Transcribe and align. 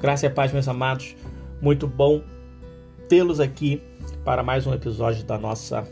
Graça 0.00 0.26
e 0.26 0.30
paz, 0.30 0.52
meus 0.52 0.68
amados. 0.68 1.16
Muito 1.60 1.88
bom 1.88 2.22
tê-los 3.08 3.40
aqui 3.40 3.82
para 4.24 4.44
mais 4.44 4.64
um 4.64 4.72
episódio 4.72 5.24
da 5.24 5.36
nossa 5.36 5.88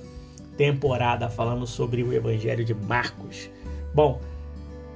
temporada 0.56 1.28
falando 1.28 1.66
sobre 1.66 2.04
o 2.04 2.12
Evangelho 2.12 2.64
de 2.64 2.72
Marcos. 2.72 3.50
Bom, 3.92 4.20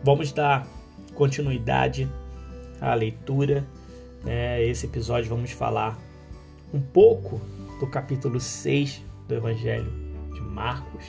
vamos 0.04 0.31
dar 0.31 0.65
continuidade 1.12 2.08
à 2.81 2.94
leitura. 2.94 3.67
É, 4.24 4.65
esse 4.65 4.87
episódio 4.87 5.29
vamos 5.29 5.51
falar 5.51 5.99
um 6.72 6.81
pouco 6.81 7.40
do 7.81 7.88
capítulo 7.88 8.38
6 8.38 9.03
do 9.27 9.35
Evangelho 9.35 9.92
de 10.33 10.40
Marcos. 10.40 11.04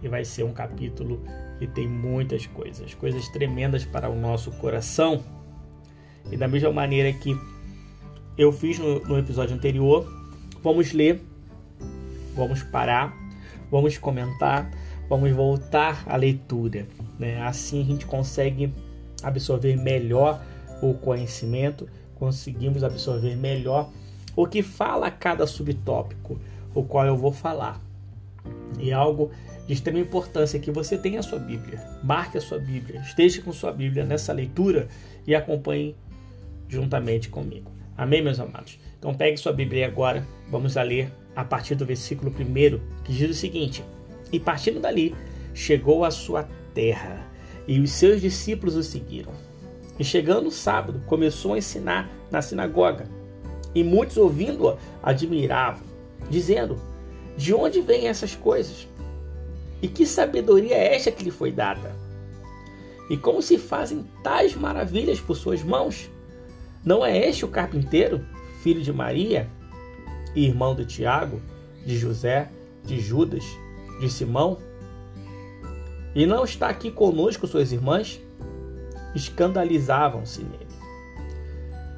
E 0.00 0.06
vai 0.06 0.24
ser 0.24 0.44
um 0.44 0.52
capítulo 0.52 1.20
que 1.58 1.66
tem 1.66 1.88
muitas 1.88 2.46
coisas, 2.46 2.94
coisas 2.94 3.28
tremendas 3.30 3.84
para 3.84 4.08
o 4.08 4.14
nosso 4.14 4.52
coração 4.52 5.24
e 6.30 6.36
da 6.36 6.48
mesma 6.48 6.72
maneira 6.72 7.12
que 7.12 7.36
eu 8.36 8.52
fiz 8.52 8.78
no, 8.78 9.00
no 9.00 9.18
episódio 9.18 9.54
anterior, 9.54 10.06
vamos 10.62 10.92
ler, 10.92 11.20
vamos 12.34 12.62
parar, 12.62 13.16
vamos 13.70 13.96
comentar, 13.98 14.70
vamos 15.08 15.30
voltar 15.32 16.04
à 16.06 16.16
leitura. 16.16 16.86
Né? 17.18 17.40
Assim 17.42 17.80
a 17.80 17.84
gente 17.84 18.06
consegue 18.06 18.72
absorver 19.22 19.76
melhor 19.76 20.42
o 20.82 20.94
conhecimento, 20.94 21.88
conseguimos 22.16 22.84
absorver 22.84 23.36
melhor 23.36 23.90
o 24.34 24.46
que 24.46 24.62
fala 24.62 25.10
cada 25.10 25.46
subtópico, 25.46 26.38
o 26.74 26.82
qual 26.82 27.06
eu 27.06 27.16
vou 27.16 27.32
falar. 27.32 27.80
E 28.78 28.92
algo 28.92 29.30
de 29.66 29.72
extrema 29.72 29.98
importância 29.98 30.60
que 30.60 30.70
você 30.70 30.96
tenha 30.98 31.20
a 31.20 31.22
sua 31.22 31.38
Bíblia, 31.38 31.82
marque 32.04 32.36
a 32.36 32.40
sua 32.40 32.58
Bíblia, 32.58 33.00
esteja 33.00 33.40
com 33.42 33.52
sua 33.52 33.72
Bíblia 33.72 34.04
nessa 34.04 34.32
leitura 34.32 34.88
e 35.26 35.34
acompanhe 35.34 35.96
juntamente 36.68 37.28
comigo. 37.28 37.70
Amém, 37.96 38.22
meus 38.22 38.38
amados? 38.38 38.78
Então 38.98 39.14
pegue 39.14 39.36
sua 39.36 39.52
Bíblia 39.52 39.86
agora, 39.86 40.26
vamos 40.50 40.76
a 40.76 40.82
ler 40.82 41.10
a 41.34 41.44
partir 41.44 41.74
do 41.74 41.86
versículo 41.86 42.30
1, 42.30 43.04
que 43.04 43.12
diz 43.12 43.30
o 43.30 43.34
seguinte: 43.34 43.84
E 44.32 44.40
partindo 44.40 44.80
dali, 44.80 45.14
chegou 45.54 46.04
à 46.04 46.10
sua 46.10 46.48
terra, 46.74 47.26
e 47.66 47.80
os 47.80 47.90
seus 47.90 48.20
discípulos 48.20 48.76
o 48.76 48.82
seguiram. 48.82 49.32
E 49.98 50.04
chegando 50.04 50.48
o 50.48 50.52
sábado, 50.52 51.02
começou 51.06 51.54
a 51.54 51.58
ensinar 51.58 52.10
na 52.30 52.42
sinagoga. 52.42 53.08
E 53.74 53.82
muitos 53.82 54.16
ouvindo-o 54.16 54.76
admiravam, 55.02 55.84
dizendo: 56.28 56.78
De 57.36 57.54
onde 57.54 57.80
vêm 57.80 58.08
essas 58.08 58.34
coisas? 58.34 58.86
E 59.80 59.88
que 59.88 60.06
sabedoria 60.06 60.74
é 60.74 60.94
esta 60.94 61.12
que 61.12 61.24
lhe 61.24 61.30
foi 61.30 61.52
dada? 61.52 61.94
E 63.08 63.16
como 63.16 63.40
se 63.40 63.56
fazem 63.56 64.04
tais 64.22 64.54
maravilhas 64.54 65.20
por 65.20 65.36
suas 65.36 65.62
mãos? 65.62 66.10
Não 66.86 67.04
é 67.04 67.18
este 67.18 67.44
o 67.44 67.48
carpinteiro, 67.48 68.24
filho 68.62 68.80
de 68.80 68.92
Maria, 68.92 69.48
e 70.36 70.46
irmão 70.46 70.72
de 70.72 70.84
Tiago, 70.86 71.42
de 71.84 71.98
José, 71.98 72.48
de 72.84 73.00
Judas, 73.00 73.42
de 73.98 74.08
Simão? 74.08 74.58
E 76.14 76.24
não 76.26 76.44
está 76.44 76.68
aqui 76.68 76.92
conosco 76.92 77.48
suas 77.48 77.72
irmãs? 77.72 78.20
Escandalizavam-se 79.16 80.44
nele. 80.44 80.68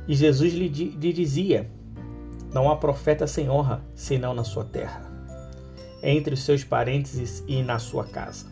E 0.09 0.15
Jesus 0.15 0.55
lhe, 0.55 0.69
lhe 0.69 1.13
dizia: 1.13 1.71
Não 2.51 2.71
há 2.71 2.77
profeta 2.77 3.27
sem 3.27 3.51
honra, 3.51 3.85
senão 3.95 4.33
na 4.33 4.43
sua 4.43 4.65
terra, 4.65 5.03
entre 6.03 6.33
os 6.33 6.43
seus 6.43 6.65
parentes 6.65 7.45
e 7.47 7.63
na 7.63 7.79
sua 7.79 8.07
casa. 8.07 8.47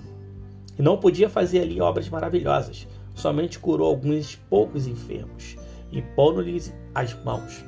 E 0.79 0.83
não 0.83 0.99
podia 0.99 1.31
fazer 1.31 1.61
ali 1.61 1.81
obras 1.81 2.11
maravilhosas, 2.11 2.87
somente 3.15 3.59
curou 3.59 3.89
alguns 3.89 4.37
poucos 4.51 4.87
enfermos 4.87 5.57
e 5.91 6.03
pondo-lhes 6.03 6.75
as 6.95 7.15
mãos. 7.25 7.65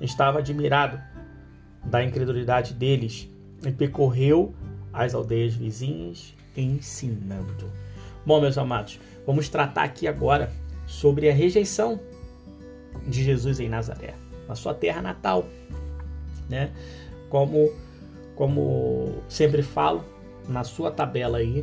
Estava 0.00 0.38
admirado 0.38 1.00
da 1.84 2.02
incredulidade 2.02 2.74
deles 2.74 3.28
e 3.64 3.70
percorreu 3.70 4.54
as 4.92 5.14
aldeias 5.14 5.54
vizinhas 5.54 6.34
ensinando. 6.56 7.70
Bom, 8.24 8.40
meus 8.40 8.58
amados, 8.58 8.98
vamos 9.26 9.48
tratar 9.48 9.84
aqui 9.84 10.06
agora 10.06 10.52
sobre 10.86 11.30
a 11.30 11.32
rejeição 11.32 12.00
de 13.06 13.22
Jesus 13.22 13.60
em 13.60 13.68
Nazaré, 13.68 14.14
na 14.48 14.54
sua 14.54 14.74
terra 14.74 15.00
natal, 15.00 15.46
né? 16.48 16.70
Como 17.28 17.70
como 18.34 19.22
sempre 19.28 19.62
falo 19.62 20.02
na 20.48 20.64
sua 20.64 20.90
tabela 20.90 21.36
aí, 21.36 21.62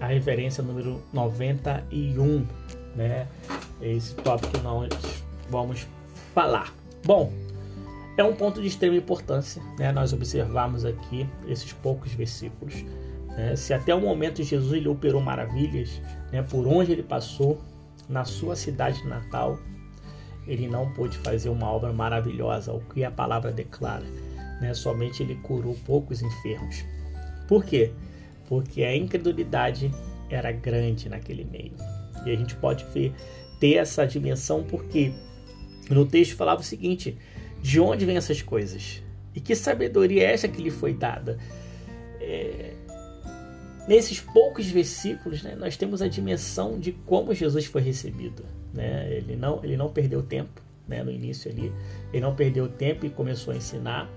a 0.00 0.06
referência 0.06 0.62
número 0.62 1.02
91, 1.12 2.46
né? 2.96 3.28
Esse 3.80 4.14
tópico 4.16 4.52
que 4.52 4.60
nós 4.60 4.88
vamos 5.48 5.86
falar. 6.34 6.74
Bom, 7.04 7.32
é 8.16 8.24
um 8.24 8.34
ponto 8.34 8.60
de 8.60 8.68
extrema 8.68 8.96
importância, 8.96 9.62
né? 9.78 9.92
Nós 9.92 10.12
observamos 10.12 10.84
aqui 10.84 11.26
esses 11.48 11.72
poucos 11.72 12.12
versículos. 12.12 12.84
Né? 13.28 13.56
Se 13.56 13.72
até 13.72 13.94
o 13.94 14.00
momento 14.00 14.42
Jesus 14.42 14.82
lhe 14.82 14.88
operou 14.88 15.20
maravilhas, 15.20 16.00
né? 16.30 16.42
Por 16.42 16.66
onde 16.66 16.92
ele 16.92 17.02
passou, 17.02 17.60
na 18.10 18.24
sua 18.24 18.56
cidade 18.56 19.06
natal, 19.06 19.58
ele 20.46 20.66
não 20.66 20.92
pôde 20.92 21.16
fazer 21.18 21.48
uma 21.48 21.70
obra 21.70 21.92
maravilhosa, 21.92 22.72
o 22.72 22.80
que 22.80 23.04
a 23.04 23.10
palavra 23.10 23.52
declara. 23.52 24.04
Né? 24.60 24.74
Somente 24.74 25.22
ele 25.22 25.36
curou 25.36 25.76
poucos 25.86 26.20
enfermos. 26.20 26.84
Por 27.46 27.64
quê? 27.64 27.92
Porque 28.48 28.82
a 28.82 28.94
incredulidade 28.96 29.92
era 30.28 30.50
grande 30.50 31.08
naquele 31.08 31.44
meio. 31.44 31.72
E 32.26 32.30
a 32.30 32.36
gente 32.36 32.56
pode 32.56 32.84
ver 32.86 33.14
ter 33.60 33.74
essa 33.74 34.04
dimensão, 34.06 34.64
porque 34.64 35.12
no 35.88 36.06
texto 36.06 36.34
falava 36.34 36.60
o 36.60 36.64
seguinte: 36.64 37.16
de 37.62 37.78
onde 37.78 38.04
vêm 38.04 38.16
essas 38.16 38.42
coisas? 38.42 39.02
E 39.34 39.40
que 39.40 39.54
sabedoria 39.54 40.24
é 40.24 40.32
essa 40.32 40.48
que 40.48 40.60
lhe 40.60 40.70
foi 40.70 40.92
dada? 40.92 41.38
É... 42.20 42.72
Nesses 43.86 44.20
poucos 44.20 44.66
versículos, 44.66 45.42
né, 45.42 45.54
nós 45.54 45.76
temos 45.76 46.00
a 46.00 46.08
dimensão 46.08 46.78
de 46.78 46.92
como 46.92 47.34
Jesus 47.34 47.66
foi 47.66 47.82
recebido. 47.82 48.44
Né? 48.72 49.12
Ele, 49.12 49.36
não, 49.36 49.64
ele 49.64 49.76
não 49.76 49.88
perdeu 49.88 50.22
tempo 50.22 50.60
né, 50.86 51.02
no 51.02 51.10
início 51.10 51.50
ali, 51.50 51.72
ele 52.12 52.20
não 52.20 52.34
perdeu 52.34 52.68
tempo 52.68 53.06
e 53.06 53.10
começou 53.10 53.52
a 53.52 53.56
ensinar, 53.56 54.10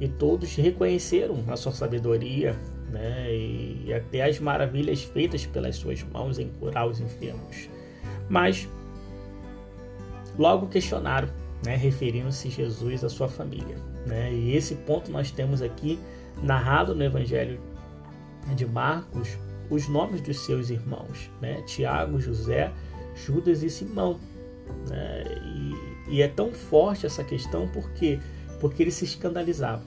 e 0.00 0.08
todos 0.08 0.54
reconheceram 0.56 1.42
a 1.48 1.56
sua 1.56 1.72
sabedoria 1.72 2.56
né, 2.90 3.34
e, 3.34 3.92
até 3.94 4.24
as 4.24 4.38
maravilhas 4.38 5.02
feitas 5.02 5.46
pelas 5.46 5.76
suas 5.76 6.02
mãos 6.02 6.38
em 6.38 6.48
curar 6.48 6.86
os 6.86 7.00
enfermos. 7.00 7.68
Mas 8.28 8.68
logo 10.38 10.66
questionaram, 10.66 11.28
né, 11.64 11.76
referindo-se 11.76 12.50
Jesus 12.50 13.02
à 13.02 13.08
sua 13.08 13.28
família. 13.28 13.76
Né? 14.06 14.32
E 14.32 14.56
esse 14.56 14.74
ponto 14.74 15.10
nós 15.10 15.30
temos 15.30 15.62
aqui 15.62 15.98
narrado 16.42 16.94
no 16.94 17.02
Evangelho 17.02 17.60
de 18.54 18.66
Marcos 18.66 19.36
os 19.68 19.88
nomes 19.88 20.20
dos 20.20 20.38
seus 20.40 20.70
irmãos, 20.70 21.30
né? 21.40 21.60
Tiago, 21.62 22.20
José, 22.20 22.72
Judas 23.14 23.62
e 23.62 23.70
Simão. 23.70 24.20
Né? 24.88 25.24
E, 26.08 26.16
e, 26.16 26.22
é 26.22 26.28
tão 26.28 26.52
forte 26.52 27.06
essa 27.06 27.24
questão 27.24 27.68
porque 27.68 28.20
porque 28.60 28.82
eles 28.82 28.94
se 28.94 29.04
escandalizavam, 29.04 29.84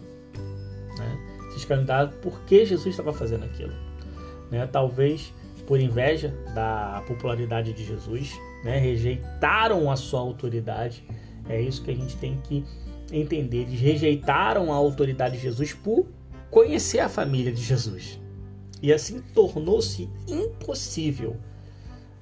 né? 0.97 1.17
se 1.51 1.57
escandalizavam 1.57 2.13
porque 2.21 2.66
Jesus 2.66 2.87
estava 2.87 3.11
fazendo 3.11 3.45
aquilo, 3.45 3.73
né? 4.51 4.67
Talvez 4.67 5.33
por 5.69 5.80
inveja 5.80 6.34
da 6.56 7.03
popularidade 7.06 7.74
de 7.74 7.85
Jesus, 7.85 8.34
né? 8.63 8.80
rejeitaram 8.80 9.91
a 9.91 9.96
sua 9.96 10.19
autoridade. 10.19 11.03
É 11.47 11.62
isso 11.62 11.84
que 11.84 11.91
a 11.91 11.96
gente 11.96 12.18
tem 12.18 12.41
que 12.41 12.66
entender. 13.12 13.59
Eles 13.59 13.79
rejeitaram 13.79 14.74
a 14.74 14.75
autoridade 14.75 15.38
de 15.38 15.44
Jesus 15.44 15.72
por 15.72 16.08
conhecer 16.50 17.02
a 17.02 17.08
família 17.08 17.52
de 17.52 17.62
Jesus. 17.62 18.19
E 18.81 18.91
assim 18.91 19.22
tornou-se 19.35 20.09
impossível 20.28 21.38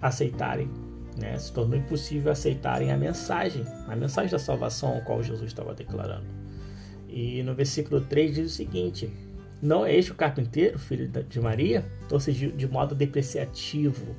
aceitarem, 0.02 0.69
né? 1.18 1.39
se 1.39 1.54
tornou 1.54 1.80
impossível 1.80 2.30
aceitarem 2.30 2.92
a 2.92 2.98
mensagem, 2.98 3.63
a 3.88 3.95
mensagem 3.95 4.30
da 4.30 4.39
salvação 4.39 4.94
ao 4.94 5.01
qual 5.04 5.24
Jesus 5.24 5.48
estava 5.48 5.74
declarando. 5.74 6.27
E 7.07 7.42
no 7.44 7.56
versículo 7.56 8.01
3 8.01 8.36
diz 8.36 8.51
o 8.51 8.54
seguinte: 8.54 9.10
Não 9.62 9.86
é 9.86 9.95
este 9.95 10.12
o 10.12 10.15
carpinteiro, 10.15 10.77
filho 10.77 11.07
de 11.07 11.39
Maria? 11.39 11.83
Ou 12.12 12.19
seja, 12.19 12.48
de 12.48 12.68
modo 12.68 12.94
depreciativo. 12.94 14.15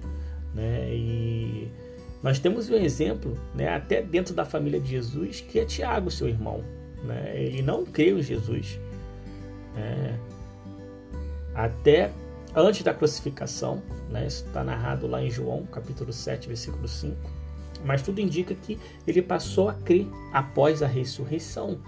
Né? 0.55 0.89
E 0.93 1.71
nós 2.23 2.39
temos 2.39 2.69
um 2.69 2.75
exemplo, 2.75 3.39
né, 3.55 3.69
até 3.69 4.03
dentro 4.03 4.35
da 4.35 4.45
família 4.45 4.81
de 4.81 4.91
Jesus, 4.91 5.41
que 5.41 5.61
é 5.61 5.65
Tiago, 5.65 6.11
seu 6.11 6.29
irmão. 6.29 6.65
Né? 7.05 7.33
Ele 7.37 7.63
não 7.63 7.85
creu 7.85 8.19
em 8.19 8.23
Jesus. 8.23 8.79
Né? 9.75 10.19
Até 11.55 12.11
antes 12.55 12.83
da 12.83 12.93
crucificação, 12.93 13.83
né? 14.11 14.27
isso 14.27 14.45
está 14.45 14.65
narrado 14.65 15.07
lá 15.07 15.23
em 15.23 15.31
João, 15.31 15.65
capítulo 15.67 16.13
7, 16.13 16.49
versículo 16.49 16.89
5. 16.89 17.17
Mas 17.85 18.03
tudo 18.03 18.21
indica 18.21 18.55
que 18.55 18.79
ele 19.07 19.23
passou 19.23 19.69
a 19.69 19.75
crer 19.75 20.07
após 20.33 20.83
a 20.83 20.87
ressurreição. 20.87 21.79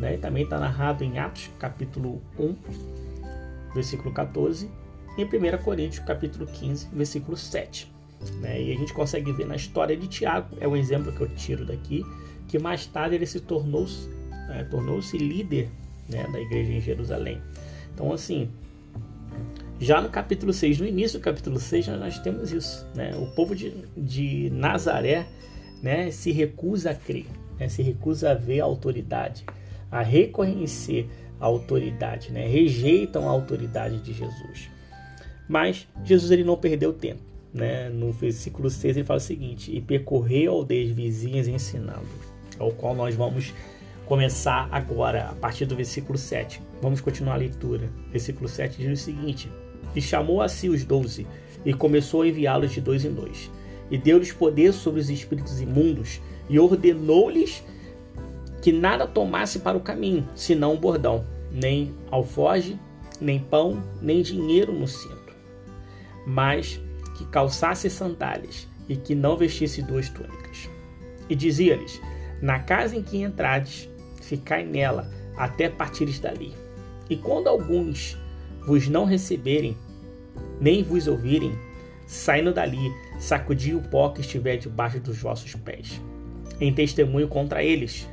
Né? 0.00 0.14
E 0.14 0.18
também 0.18 0.44
está 0.44 0.58
narrado 0.58 1.04
em 1.04 1.18
Atos, 1.18 1.50
capítulo 1.58 2.22
1, 2.38 2.54
versículo 3.74 4.12
14, 4.12 4.70
e 5.16 5.22
em 5.22 5.24
1 5.24 5.62
Coríntios, 5.62 6.04
capítulo 6.04 6.46
15, 6.46 6.88
versículo 6.92 7.36
7. 7.36 7.90
Né? 8.40 8.62
E 8.62 8.72
a 8.72 8.76
gente 8.76 8.92
consegue 8.92 9.32
ver 9.32 9.46
na 9.46 9.56
história 9.56 9.96
de 9.96 10.06
Tiago, 10.06 10.56
é 10.60 10.66
o 10.66 10.76
exemplo 10.76 11.12
que 11.12 11.20
eu 11.20 11.28
tiro 11.28 11.64
daqui, 11.64 12.04
que 12.48 12.58
mais 12.58 12.86
tarde 12.86 13.14
ele 13.14 13.26
se 13.26 13.40
tornou 13.40 13.86
é, 14.50 14.62
tornou-se 14.64 15.16
líder 15.16 15.68
né, 16.08 16.26
da 16.32 16.40
igreja 16.40 16.72
em 16.72 16.80
Jerusalém. 16.80 17.40
Então, 17.92 18.12
assim, 18.12 18.48
já 19.80 20.00
no 20.00 20.08
capítulo 20.08 20.52
6, 20.52 20.80
no 20.80 20.86
início 20.86 21.18
do 21.18 21.22
capítulo 21.22 21.58
6, 21.58 21.88
nós 21.88 22.18
temos 22.18 22.52
isso. 22.52 22.86
Né? 22.94 23.14
O 23.16 23.26
povo 23.34 23.54
de, 23.54 23.74
de 23.96 24.50
Nazaré 24.50 25.26
né, 25.82 26.10
se 26.10 26.30
recusa 26.30 26.90
a 26.90 26.94
crer, 26.94 27.26
né, 27.58 27.68
se 27.68 27.82
recusa 27.82 28.30
a 28.30 28.34
ver 28.34 28.60
a 28.60 28.64
autoridade, 28.64 29.44
a 29.90 30.02
reconhecer 30.02 31.08
a 31.38 31.46
autoridade, 31.46 32.32
né, 32.32 32.46
rejeitam 32.46 33.28
a 33.28 33.30
autoridade 33.30 34.00
de 34.00 34.12
Jesus. 34.12 34.70
Mas 35.48 35.86
Jesus 36.04 36.30
ele 36.30 36.44
não 36.44 36.56
perdeu 36.56 36.92
tempo. 36.92 37.20
Né? 37.52 37.88
No 37.88 38.12
versículo 38.12 38.68
6 38.68 38.96
ele 38.96 39.06
fala 39.06 39.18
o 39.18 39.22
seguinte: 39.22 39.74
E 39.74 39.80
percorreu 39.80 40.52
aldeias 40.52 40.90
vizinhas 40.90 41.48
ensinando, 41.48 42.06
ao 42.58 42.70
qual 42.70 42.94
nós 42.94 43.14
vamos 43.14 43.54
começar 44.04 44.68
agora, 44.70 45.30
a 45.30 45.34
partir 45.34 45.64
do 45.64 45.74
versículo 45.74 46.18
7. 46.18 46.60
Vamos 46.82 47.00
continuar 47.00 47.34
a 47.34 47.38
leitura. 47.38 47.88
Versículo 48.10 48.48
7 48.48 48.78
diz 48.78 49.00
o 49.00 49.02
seguinte: 49.02 49.50
E 49.94 50.02
chamou 50.02 50.42
a 50.42 50.48
si 50.48 50.68
os 50.68 50.84
doze, 50.84 51.26
e 51.64 51.72
começou 51.72 52.22
a 52.22 52.28
enviá-los 52.28 52.72
de 52.72 52.80
dois 52.80 53.04
em 53.04 53.12
dois. 53.12 53.50
E 53.90 53.96
deu-lhes 53.96 54.32
poder 54.32 54.72
sobre 54.72 55.00
os 55.00 55.08
espíritos 55.08 55.60
imundos, 55.60 56.20
e 56.50 56.58
ordenou-lhes 56.58 57.64
que 58.66 58.72
nada 58.72 59.06
tomasse 59.06 59.60
para 59.60 59.78
o 59.78 59.80
caminho, 59.80 60.28
senão 60.34 60.72
um 60.72 60.76
bordão, 60.76 61.24
nem 61.52 61.94
alfoge, 62.10 62.76
nem 63.20 63.38
pão, 63.38 63.80
nem 64.02 64.22
dinheiro 64.22 64.72
no 64.72 64.88
cinto, 64.88 65.32
mas 66.26 66.80
que 67.16 67.24
calçasse 67.26 67.88
sandálias 67.88 68.66
e 68.88 68.96
que 68.96 69.14
não 69.14 69.36
vestisse 69.36 69.80
duas 69.82 70.08
túnicas. 70.08 70.68
E 71.28 71.36
dizia-lhes: 71.36 72.02
Na 72.42 72.58
casa 72.58 72.96
em 72.96 73.04
que 73.04 73.22
entrades, 73.22 73.88
ficai 74.20 74.64
nela 74.64 75.08
até 75.36 75.68
partires 75.68 76.18
dali. 76.18 76.52
E 77.08 77.14
quando 77.14 77.46
alguns 77.46 78.18
vos 78.66 78.88
não 78.88 79.04
receberem, 79.04 79.76
nem 80.60 80.82
vos 80.82 81.06
ouvirem, 81.06 81.56
saindo 82.04 82.52
dali, 82.52 82.92
sacudi 83.20 83.76
o 83.76 83.80
pó 83.80 84.08
que 84.08 84.22
estiver 84.22 84.56
debaixo 84.56 84.98
dos 84.98 85.18
vossos 85.18 85.54
pés, 85.54 86.02
em 86.60 86.74
testemunho 86.74 87.28
contra 87.28 87.62
eles. 87.62 88.08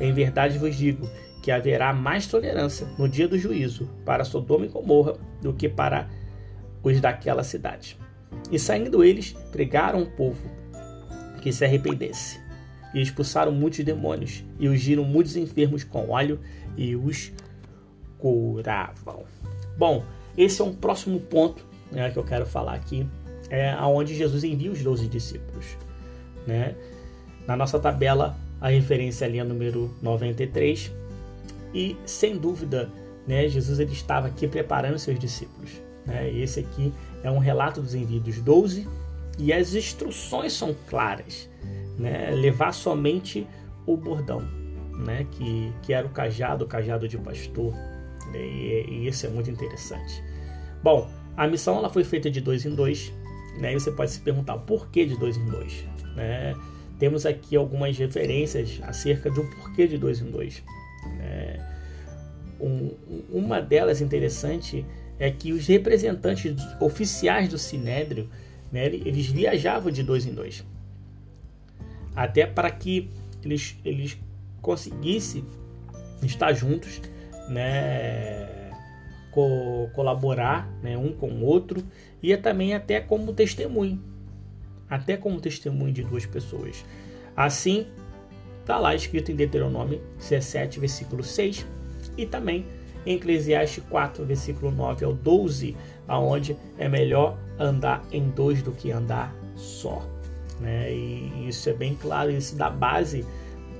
Em 0.00 0.12
verdade 0.12 0.58
vos 0.58 0.76
digo 0.76 1.08
que 1.42 1.50
haverá 1.50 1.92
mais 1.92 2.26
tolerância 2.26 2.86
no 2.98 3.08
dia 3.08 3.28
do 3.28 3.38
juízo 3.38 3.88
para 4.04 4.24
Sodoma 4.24 4.66
e 4.66 4.68
Gomorra 4.68 5.16
do 5.40 5.52
que 5.52 5.68
para 5.68 6.08
os 6.82 7.00
daquela 7.00 7.42
cidade. 7.42 7.98
E 8.50 8.58
saindo 8.58 9.02
eles, 9.02 9.32
pregaram 9.50 10.02
o 10.02 10.10
povo 10.10 10.50
que 11.40 11.52
se 11.52 11.64
arrependesse 11.64 12.40
e 12.94 13.00
expulsaram 13.00 13.52
muitos 13.52 13.84
demônios 13.84 14.44
e 14.58 14.68
ungiram 14.68 15.04
muitos 15.04 15.36
enfermos 15.36 15.84
com 15.84 16.10
óleo 16.10 16.40
e 16.76 16.96
os 16.96 17.32
curavam. 18.18 19.24
Bom, 19.76 20.04
esse 20.36 20.60
é 20.60 20.64
um 20.64 20.74
próximo 20.74 21.20
ponto 21.20 21.64
né, 21.90 22.10
que 22.10 22.18
eu 22.18 22.24
quero 22.24 22.46
falar 22.46 22.74
aqui, 22.74 23.08
é 23.50 23.70
aonde 23.70 24.14
Jesus 24.14 24.44
envia 24.44 24.70
os 24.70 24.82
12 24.82 25.06
discípulos. 25.08 25.76
Né? 26.46 26.74
Na 27.46 27.56
nossa 27.56 27.78
tabela, 27.78 28.36
a 28.60 28.68
referência 28.68 29.26
ali 29.26 29.38
é 29.38 29.44
número 29.44 29.94
93 30.02 30.92
e 31.74 31.96
sem 32.04 32.36
dúvida, 32.36 32.90
né, 33.26 33.48
Jesus 33.48 33.78
ele 33.78 33.92
estava 33.92 34.26
aqui 34.26 34.48
preparando 34.48 34.98
seus 34.98 35.18
discípulos. 35.18 35.70
Né? 36.06 36.32
Esse 36.32 36.60
aqui 36.60 36.92
é 37.22 37.30
um 37.30 37.38
relato 37.38 37.80
dos 37.80 37.94
envios 37.94 38.22
dos 38.22 38.38
12 38.40 38.88
e 39.38 39.52
as 39.52 39.74
instruções 39.74 40.52
são 40.52 40.74
claras 40.88 41.48
né, 41.98 42.30
levar 42.30 42.72
somente 42.72 43.46
o 43.86 43.96
bordão, 43.96 44.42
né, 44.96 45.26
que, 45.32 45.72
que 45.82 45.92
era 45.92 46.06
o 46.06 46.10
cajado, 46.10 46.64
o 46.64 46.68
cajado 46.68 47.06
de 47.06 47.18
pastor. 47.18 47.72
Né, 48.32 48.38
e, 48.38 48.86
e 48.88 49.08
isso 49.08 49.26
é 49.26 49.28
muito 49.28 49.50
interessante. 49.50 50.22
Bom, 50.82 51.08
a 51.36 51.46
missão 51.46 51.76
ela 51.76 51.88
foi 51.88 52.04
feita 52.04 52.30
de 52.30 52.40
dois 52.40 52.64
em 52.64 52.74
dois. 52.74 53.12
Né, 53.58 53.74
e 53.74 53.80
você 53.80 53.90
pode 53.90 54.10
se 54.10 54.20
perguntar 54.20 54.56
por 54.58 54.88
que 54.88 55.04
de 55.04 55.16
dois 55.16 55.36
em 55.36 55.46
dois. 55.46 55.84
Né? 56.14 56.54
Temos 56.98 57.24
aqui 57.24 57.56
algumas 57.56 57.96
referências 57.96 58.80
acerca 58.82 59.30
do 59.30 59.44
porquê 59.44 59.86
de 59.86 59.98
dois 59.98 60.20
em 60.20 60.30
dois. 60.30 60.62
Né? 61.18 61.64
Um, 62.60 62.90
uma 63.30 63.60
delas 63.60 64.00
interessante 64.00 64.84
é 65.18 65.30
que 65.30 65.52
os 65.52 65.66
representantes 65.66 66.54
oficiais 66.80 67.48
do 67.48 67.58
Sinédrio, 67.58 68.28
né, 68.72 68.86
eles 68.86 69.26
viajavam 69.26 69.92
de 69.92 70.02
dois 70.02 70.26
em 70.26 70.34
dois 70.34 70.64
até 72.18 72.44
para 72.44 72.68
que 72.68 73.08
eles, 73.44 73.76
eles 73.84 74.18
conseguissem 74.60 75.44
estar 76.24 76.52
juntos, 76.52 77.00
né, 77.48 78.72
co 79.30 79.88
colaborar 79.94 80.68
né, 80.82 80.98
um 80.98 81.12
com 81.12 81.28
o 81.28 81.44
outro 81.44 81.80
e 82.20 82.32
é 82.32 82.36
também 82.36 82.74
até 82.74 83.00
como 83.00 83.32
testemunho, 83.32 84.02
até 84.88 85.16
como 85.16 85.40
testemunho 85.40 85.92
de 85.92 86.02
duas 86.02 86.26
pessoas. 86.26 86.84
Assim, 87.36 87.86
está 88.60 88.78
lá 88.78 88.94
escrito 88.94 89.30
em 89.30 89.36
Deuteronômio 89.36 90.00
17, 90.18 90.80
versículo 90.80 91.22
6 91.22 91.66
e 92.16 92.26
também 92.26 92.66
em 93.06 93.14
Eclesiastes 93.14 93.82
4, 93.88 94.24
versículo 94.24 94.70
9 94.70 95.04
ao 95.04 95.14
12, 95.14 95.76
aonde 96.06 96.56
é 96.76 96.88
melhor 96.88 97.38
andar 97.58 98.04
em 98.12 98.28
dois 98.28 98.62
do 98.62 98.72
que 98.72 98.90
andar 98.90 99.34
só. 99.56 100.06
Né? 100.60 100.92
E 100.92 101.48
isso 101.48 101.68
é 101.68 101.72
bem 101.72 101.94
claro, 101.94 102.30
isso 102.30 102.56
dá 102.56 102.68
base 102.68 103.24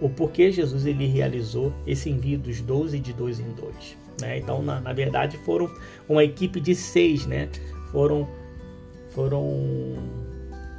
o 0.01 0.09
porquê 0.09 0.53
Jesus 0.53 0.87
ele 0.87 1.07
realizou 1.07 1.73
esse 1.87 2.09
envio 2.09 2.39
dos 2.39 2.61
12 2.61 2.99
de 3.01 3.13
dois 3.13 3.41
em 3.41 3.51
dois. 3.53 3.97
Né? 4.21 4.39
Então, 4.39 4.63
na, 4.63 4.81
na 4.81 4.93
verdade, 4.93 5.37
foram 5.39 5.71
uma 6.09 6.25
equipe 6.25 6.61
de 6.61 6.75
seis, 6.75 7.27
né? 7.27 7.49
Foram, 7.91 8.29
foram 9.11 9.97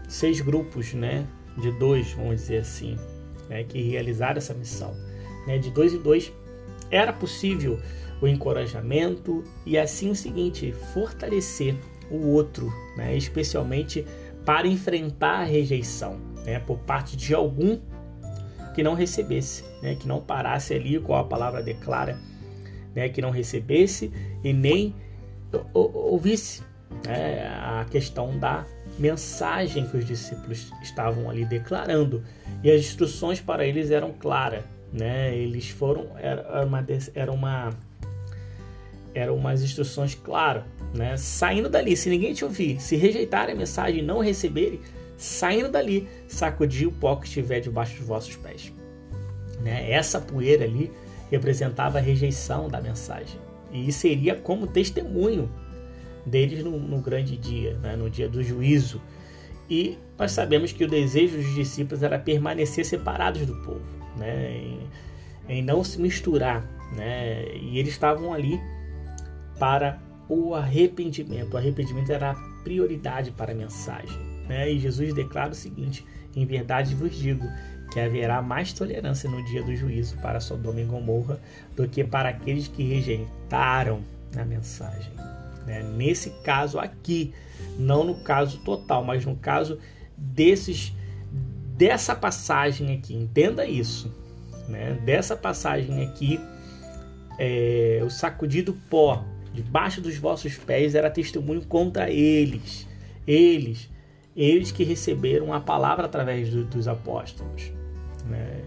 seis 0.10 0.42
grupos, 0.42 0.94
né? 0.94 1.26
De 1.58 1.72
dois, 1.72 2.12
vamos 2.12 2.42
dizer 2.42 2.58
assim, 2.58 2.98
né? 3.48 3.64
que 3.64 3.82
realizaram 3.82 4.38
essa 4.38 4.54
missão. 4.54 4.94
Né? 5.48 5.58
De 5.58 5.72
dois 5.72 5.94
em 5.94 6.02
dois 6.02 6.34
era 6.92 7.14
possível 7.14 7.80
o 8.22 8.28
encorajamento 8.28 9.44
e 9.66 9.78
assim 9.78 10.10
o 10.10 10.16
seguinte, 10.16 10.74
fortalecer 10.94 11.76
o 12.12 12.28
outro, 12.28 12.70
né? 12.98 13.16
especialmente 13.16 14.06
para 14.44 14.68
enfrentar 14.68 15.42
a 15.42 15.44
rejeição 15.44 16.20
né, 16.44 16.60
por 16.60 16.80
parte 16.80 17.16
de 17.16 17.34
algum 17.36 17.80
que 18.74 18.82
não 18.82 18.94
recebesse, 18.94 19.64
né, 19.82 19.96
que 19.96 20.08
não 20.08 20.22
parasse 20.22 20.74
ali, 20.74 21.00
qual 21.00 21.20
a 21.20 21.24
palavra 21.24 21.62
declara, 21.62 22.18
né, 22.96 23.10
que 23.10 23.22
não 23.22 23.30
recebesse 23.30 24.12
e 24.44 24.54
nem 24.54 24.96
ouvisse 25.74 26.64
né, 27.06 27.48
a 27.48 27.86
questão 27.90 28.38
da 28.40 28.66
mensagem 28.98 29.88
que 29.88 29.98
os 29.98 30.06
discípulos 30.06 30.72
estavam 30.82 31.30
ali 31.30 31.46
declarando. 31.46 32.24
E 32.64 32.72
as 32.72 32.82
instruções 32.82 33.40
para 33.40 33.66
eles 33.66 33.92
eram 33.92 34.12
claras. 34.12 34.64
Né? 34.92 35.36
Eles 35.38 35.70
foram, 35.70 36.08
era 36.18 36.66
uma, 36.66 36.86
era 37.14 37.32
uma 37.32 37.74
eram 39.14 39.36
umas 39.36 39.64
instruções 39.64 40.16
claras, 40.16 40.64
né? 40.94 41.18
Saindo 41.18 41.68
dali, 41.68 41.96
se 41.98 42.10
ninguém 42.10 42.34
te 42.34 42.46
ouvir, 42.46 42.80
se 42.80 42.96
rejeitarem 42.96 43.56
a 43.56 43.58
mensagem 43.58 44.04
não 44.04 44.20
receberem, 44.20 44.80
saindo 45.18 45.70
dali, 45.70 46.08
sacudir 46.28 46.88
o 46.88 46.92
pó 46.92 47.16
que 47.16 47.28
estiver 47.28 47.60
debaixo 47.60 47.98
dos 47.98 48.08
vossos 48.08 48.36
pés. 48.36 48.72
Né? 49.62 49.92
Essa 49.92 50.20
poeira 50.20 50.64
ali 50.64 50.92
representava 51.30 51.98
a 51.98 52.02
rejeição 52.02 52.68
da 52.68 52.82
mensagem 52.82 53.40
e 53.72 53.92
seria 53.92 54.36
como 54.36 54.68
testemunho 54.68 55.50
deles 56.26 56.64
no, 56.64 56.78
no 56.80 57.00
grande 57.02 57.38
dia, 57.38 57.74
né? 57.78 57.96
no 57.96 58.10
dia 58.10 58.28
do 58.28 58.44
juízo. 58.44 59.02
E 59.70 59.98
nós 60.18 60.32
sabemos 60.32 60.72
que 60.72 60.84
o 60.84 60.88
desejo 60.88 61.38
dos 61.38 61.54
discípulos 61.54 62.02
era 62.02 62.18
permanecer 62.18 62.86
separados 62.86 63.46
do 63.46 63.56
povo, 63.58 63.82
né? 64.18 64.58
em, 64.58 64.80
em 65.48 65.62
não 65.62 65.84
se 65.84 66.02
misturar. 66.02 66.64
Né? 66.96 67.56
E 67.56 67.78
eles 67.78 67.94
estavam 67.94 68.34
ali 68.34 68.60
para 69.60 70.00
o 70.28 70.56
arrependimento. 70.56 71.54
O 71.54 71.58
arrependimento 71.58 72.12
era 72.12 72.32
a 72.32 72.36
prioridade 72.64 73.32
para 73.32 73.52
a 73.52 73.56
mensagem. 73.56 74.18
Né? 74.48 74.72
E 74.72 74.80
Jesus 74.80 75.14
declara 75.14 75.52
o 75.52 75.56
seguinte: 75.56 76.04
Em 76.36 76.46
verdade 76.46 76.96
vos 76.96 77.16
digo 77.16 77.46
que 77.92 78.00
haverá 78.00 78.42
mais 78.42 78.72
tolerância 78.74 79.30
no 79.30 79.44
dia 79.46 79.64
do 79.64 79.76
juízo 79.76 80.16
para 80.18 80.40
Sodoma 80.40 80.82
e 80.82 80.86
Gomorra 80.86 81.40
do 81.76 81.88
que 81.88 82.04
para 82.04 82.30
aqueles 82.30 82.68
que 82.68 82.84
rejeitaram 82.84 84.02
a 84.38 84.46
mensagem. 84.46 85.12
Né? 85.70 85.84
Nesse 85.84 86.32
caso 86.44 86.80
aqui, 86.80 87.32
não 87.78 88.04
no 88.04 88.16
caso 88.16 88.58
total, 88.62 89.04
mas 89.04 89.24
no 89.24 89.36
caso 89.36 89.78
desses 90.18 90.92
dessa 91.78 92.16
passagem 92.16 92.92
aqui, 92.94 93.14
entenda 93.14 93.66
isso, 93.66 94.12
né? 94.68 95.00
Dessa 95.06 95.38
passagem 95.38 96.04
aqui, 96.04 96.40
é, 97.38 98.02
o 98.04 98.10
sacudido 98.10 98.74
pó 98.90 99.24
debaixo 99.54 100.02
dos 100.02 100.18
vossos 100.18 100.58
pés 100.58 100.96
era 100.96 101.10
testemunho 101.10 101.64
contra 101.66 102.10
eles. 102.10 102.88
Eles, 103.26 103.90
eles 104.36 104.72
que 104.72 104.84
receberam 104.84 105.54
a 105.54 105.62
palavra 105.62 106.08
através 106.08 106.50
do, 106.50 106.66
dos 106.66 106.88
apóstolos. 106.88 107.72
Né? 108.26 108.64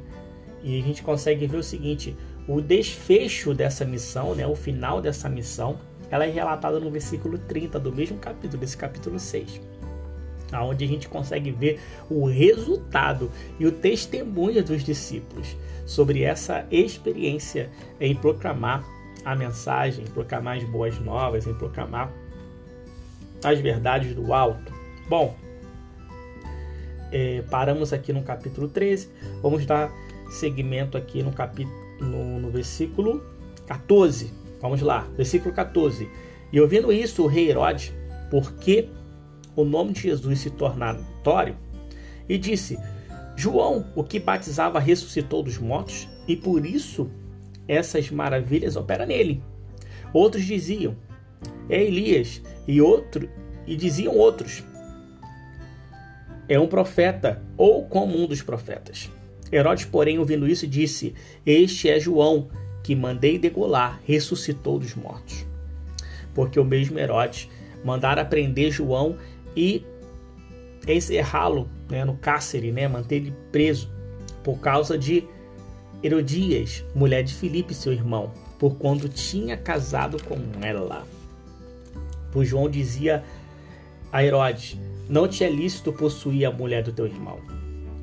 E 0.63 0.81
a 0.81 0.83
gente 0.83 1.03
consegue 1.03 1.47
ver 1.47 1.59
o 1.59 1.63
seguinte: 1.63 2.17
o 2.49 2.61
desfecho 2.61 3.53
dessa 3.53 3.85
missão, 3.85 4.35
né, 4.35 4.47
o 4.47 4.57
final 4.57 5.03
dessa 5.03 5.29
missão, 5.29 5.79
ela 6.13 6.27
é 6.27 6.31
relatada 6.31 6.79
no 6.79 6.91
versículo 6.91 7.39
30 7.39 7.81
do 7.81 7.91
mesmo 7.91 8.19
capítulo, 8.19 8.61
desse 8.61 8.77
capítulo 8.77 9.19
6. 9.19 9.63
Onde 10.53 10.85
a 10.85 10.89
gente 10.89 11.09
consegue 11.09 11.51
ver 11.51 11.81
o 12.11 12.27
resultado 12.27 13.31
e 13.59 13.65
o 13.67 13.73
testemunho 13.73 14.63
dos 14.63 14.85
discípulos 14.85 15.57
sobre 15.87 16.23
essa 16.23 16.67
experiência 16.71 17.71
em 17.99 18.15
proclamar 18.15 18.85
a 19.25 19.35
mensagem, 19.35 20.05
em 20.05 20.11
proclamar 20.11 20.59
as 20.59 20.65
boas 20.65 20.99
novas, 20.99 21.47
em 21.47 21.55
proclamar 21.55 22.13
as 23.43 23.59
verdades 23.59 24.15
do 24.15 24.35
alto. 24.35 24.71
Bom, 25.09 25.35
é, 27.11 27.43
paramos 27.51 27.91
aqui 27.91 28.13
no 28.13 28.23
capítulo 28.23 28.69
13, 28.69 29.09
vamos 29.41 29.65
dar 29.65 29.91
seguimento 30.29 30.99
aqui 30.99 31.23
no 31.23 31.33
capítulo 31.33 31.75
no, 31.99 32.39
no 32.39 32.51
versículo 32.51 33.23
14. 33.67 34.42
Vamos 34.63 34.81
lá, 34.81 35.09
versículo 35.17 35.53
14. 35.53 36.09
E 36.53 36.61
ouvindo 36.61 36.93
isso, 36.93 37.25
o 37.25 37.27
rei 37.27 37.51
Herodes, 37.51 37.93
porque 38.31 38.89
o 39.57 39.65
nome 39.65 39.93
de 39.93 40.03
Jesus 40.03 40.39
se 40.39 40.51
torna 40.51 40.93
notório, 40.93 41.57
e 42.29 42.39
disse: 42.39 42.79
João, 43.37 43.85
o 43.97 44.05
que 44.05 44.21
batizava, 44.21 44.79
ressuscitou 44.79 45.43
dos 45.43 45.59
mortos, 45.59 46.09
e 46.29 46.37
por 46.37 46.65
isso 46.65 47.11
essas 47.67 48.09
maravilhas 48.11 48.77
operam 48.77 49.07
nele. 49.07 49.43
Outros 50.13 50.45
diziam: 50.45 50.97
É 51.69 51.83
Elias, 51.83 52.41
e 52.69 52.81
outro 52.81 53.29
e 53.67 53.75
diziam 53.75 54.17
outros: 54.17 54.63
É 56.49 56.59
um 56.59 56.69
profeta, 56.69 57.43
ou 57.57 57.85
como 57.87 58.17
um 58.17 58.29
dos 58.29 58.43
profetas. 58.43 59.11
Herodes, 59.51 59.87
porém, 59.87 60.19
ouvindo 60.19 60.47
isso, 60.47 60.67
disse: 60.69 61.15
Este 61.45 61.89
é 61.89 61.99
João, 61.99 62.49
que 62.83 62.95
mandei 62.95 63.39
degolar, 63.39 64.01
ressuscitou 64.05 64.79
dos 64.79 64.95
mortos. 64.95 65.47
Porque 66.35 66.59
o 66.59 66.65
mesmo 66.65 66.99
Herodes 66.99 67.49
mandara 67.85 68.25
prender 68.25 68.71
João 68.71 69.17
e 69.57 69.85
encerrá-lo 70.87 71.69
né, 71.89 72.05
no 72.05 72.17
cárcere, 72.17 72.73
né, 72.73 72.89
manter 72.89 73.17
ele 73.17 73.35
preso, 73.51 73.91
por 74.43 74.59
causa 74.59 74.99
de 74.99 75.25
Herodias, 76.03 76.85
mulher 76.95 77.23
de 77.23 77.33
Filipe, 77.33 77.75
seu 77.75 77.93
irmão, 77.93 78.33
por 78.59 78.77
quando 78.77 79.09
tinha 79.09 79.57
casado 79.57 80.21
com 80.25 80.37
ela. 80.61 81.07
Pois 82.33 82.49
João 82.49 82.69
dizia 82.69 83.23
a 84.11 84.25
Herodes: 84.25 84.77
Não 85.09 85.29
te 85.29 85.45
é 85.45 85.51
lícito 85.51 85.93
possuir 85.93 86.45
a 86.45 86.51
mulher 86.51 86.83
do 86.83 86.93
teu 86.93 87.07
irmão. 87.07 87.39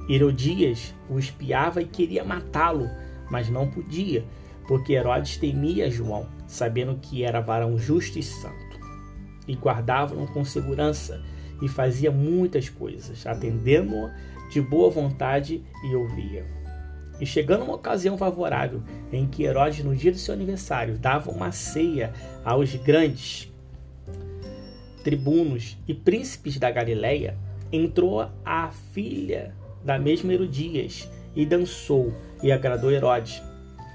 Herodias 0.10 0.94
o 1.10 1.20
espiava 1.20 1.82
e 1.82 1.86
queria 1.86 2.24
matá-lo, 2.24 2.90
mas 3.30 3.50
não 3.50 3.70
podia, 3.70 4.24
porque 4.70 4.94
Herodes 4.94 5.36
temia 5.36 5.90
João, 5.90 6.28
sabendo 6.46 7.00
que 7.02 7.24
era 7.24 7.42
varão 7.42 7.76
justo 7.76 8.20
e 8.20 8.24
santo, 8.24 8.80
e 9.48 9.56
guardava-no 9.56 10.28
com 10.28 10.46
segurança, 10.46 11.24
e 11.60 11.68
fazia 11.68 12.12
muitas 12.12 12.70
coisas, 12.70 13.26
atendendo-o 13.26 14.12
de 14.52 14.62
boa 14.62 14.92
vontade 14.92 15.64
e 15.84 15.96
ouvia. 15.96 16.46
E 17.20 17.26
chegando 17.26 17.64
uma 17.64 17.74
ocasião 17.74 18.16
favorável 18.16 18.84
em 19.12 19.26
que 19.26 19.42
Herodes, 19.42 19.84
no 19.84 19.96
dia 19.96 20.12
do 20.12 20.20
seu 20.20 20.36
aniversário, 20.36 21.00
dava 21.00 21.32
uma 21.32 21.52
ceia 21.52 22.14
aos 22.46 22.76
grandes 22.76 23.52
tribunos 25.04 25.80
e 25.88 25.96
príncipes 25.96 26.60
da 26.60 26.70
Galileia, 26.70 27.36
entrou 27.72 28.30
a 28.46 28.70
filha 28.94 29.52
da 29.84 29.98
mesma 29.98 30.32
Herodias, 30.32 31.10
e 31.36 31.44
dançou, 31.44 32.14
e 32.44 32.52
agradou 32.52 32.92
Herodes, 32.92 33.42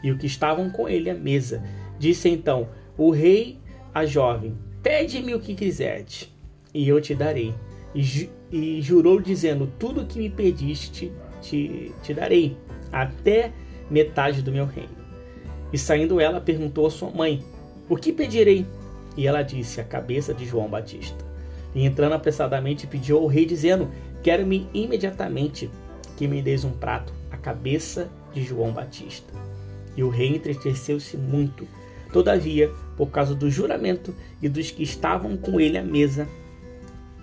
e 0.05 0.13
o 0.13 0.19
que 0.19 0.27
estavam 0.27 0.69
com 0.69 0.87
ele 0.87 1.09
à 1.09 1.15
mesa. 1.15 1.65
Disse 1.99 2.29
então 2.29 2.69
o 2.97 3.11
rei 3.11 3.59
à 3.95 4.05
jovem: 4.05 4.55
Pede-me 4.83 5.35
o 5.35 5.41
que 5.41 5.55
quiseres, 5.55 6.31
e 6.73 6.87
eu 6.87 7.01
te 7.01 7.15
darei. 7.15 7.55
E, 7.95 8.03
ju 8.03 8.29
e 8.53 8.83
jurou, 8.83 9.21
dizendo: 9.21 9.73
Tudo 9.79 10.03
o 10.03 10.07
que 10.07 10.19
me 10.19 10.29
pediste, 10.29 11.11
te, 11.41 11.93
te 12.03 12.13
darei, 12.13 12.57
até 12.93 13.51
metade 13.91 14.43
do 14.43 14.53
meu 14.53 14.67
reino. 14.67 15.05
E 15.73 15.79
saindo 15.79 16.21
ela, 16.21 16.41
perguntou 16.41 16.87
à 16.87 16.91
sua 16.91 17.11
mãe: 17.11 17.43
O 17.89 17.97
que 17.97 18.13
pedirei? 18.13 18.67
E 19.17 19.27
ela 19.27 19.43
disse: 19.43 19.81
A 19.81 19.85
cabeça 19.85 20.35
de 20.35 20.45
João 20.45 20.69
Batista. 20.69 21.25
E 21.75 21.85
entrando 21.85 22.13
apressadamente, 22.13 22.87
pediu 22.87 23.17
ao 23.17 23.27
rei, 23.27 23.47
dizendo: 23.47 23.89
Quero-me 24.23 24.69
imediatamente 24.75 25.71
que 26.17 26.29
me 26.29 26.43
deis 26.43 26.65
um 26.65 26.71
prato, 26.71 27.13
a 27.31 27.37
cabeça 27.37 28.09
de 28.33 28.43
João 28.43 28.71
Batista. 28.73 29.33
E 29.97 30.03
o 30.03 30.09
rei 30.09 30.29
entristeceu-se 30.29 31.17
muito. 31.17 31.67
Todavia, 32.13 32.71
por 32.97 33.11
causa 33.11 33.35
do 33.35 33.51
juramento 33.51 34.15
e 34.41 34.49
dos 34.49 34.71
que 34.71 34.83
estavam 34.83 35.37
com 35.37 35.61
ele 35.61 35.77
à 35.77 35.83
mesa, 35.83 36.29